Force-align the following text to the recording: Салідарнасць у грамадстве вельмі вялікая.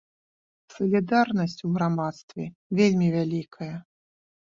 Салідарнасць 0.75 1.63
у 1.69 1.71
грамадстве 1.77 2.51
вельмі 2.83 3.15
вялікая. 3.21 3.73